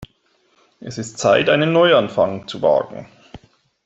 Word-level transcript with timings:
Es 0.79 0.97
ist 0.97 1.19
Zeit, 1.19 1.47
einen 1.47 1.73
Neuanfang 1.73 2.47
zu 2.47 2.59
wagen. 2.63 3.05